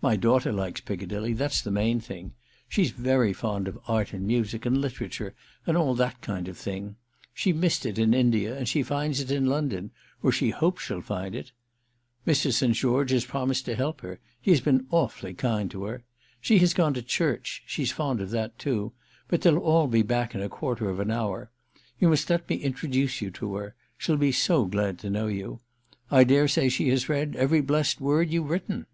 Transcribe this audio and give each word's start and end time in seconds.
"My 0.00 0.16
daughter 0.16 0.54
likes 0.54 0.80
Piccadilly—that's 0.80 1.60
the 1.60 1.70
main 1.70 2.00
thing. 2.00 2.32
She's 2.66 2.92
very 2.92 3.34
fond 3.34 3.68
of 3.68 3.78
art 3.86 4.14
and 4.14 4.26
music 4.26 4.64
and 4.64 4.80
literature 4.80 5.34
and 5.66 5.76
all 5.76 5.94
that 5.96 6.22
kind 6.22 6.48
of 6.48 6.56
thing. 6.56 6.96
She 7.34 7.52
missed 7.52 7.84
it 7.84 7.98
in 7.98 8.14
India 8.14 8.56
and 8.56 8.66
she 8.66 8.82
finds 8.82 9.20
it 9.20 9.30
in 9.30 9.44
London, 9.44 9.90
or 10.22 10.32
she 10.32 10.48
hopes 10.48 10.84
she'll 10.84 11.02
find 11.02 11.34
it. 11.34 11.52
Mr. 12.26 12.50
St. 12.50 12.72
George 12.74 13.10
has 13.10 13.26
promised 13.26 13.66
to 13.66 13.74
help 13.76 14.00
her—he 14.00 14.50
has 14.50 14.62
been 14.62 14.86
awfully 14.90 15.34
kind 15.34 15.70
to 15.72 15.84
her. 15.84 16.04
She 16.40 16.56
has 16.60 16.72
gone 16.72 16.94
to 16.94 17.02
church—she's 17.02 17.92
fond 17.92 18.22
of 18.22 18.30
that 18.30 18.58
too—but 18.58 19.42
they'll 19.42 19.58
all 19.58 19.88
be 19.88 20.00
back 20.00 20.34
in 20.34 20.40
a 20.40 20.48
quarter 20.48 20.88
of 20.88 21.00
an 21.00 21.10
hour. 21.10 21.50
You 21.98 22.08
must 22.08 22.30
let 22.30 22.48
me 22.48 22.56
introduce 22.56 23.20
you 23.20 23.30
to 23.32 23.56
her—she'll 23.56 24.16
be 24.16 24.32
so 24.32 24.64
glad 24.64 24.98
to 25.00 25.10
know 25.10 25.26
you. 25.26 25.60
I 26.10 26.24
dare 26.24 26.48
say 26.48 26.70
she 26.70 26.88
has 26.88 27.10
read 27.10 27.36
every 27.36 27.60
blest 27.60 28.00
word 28.00 28.30
you've 28.32 28.48
written." 28.48 28.86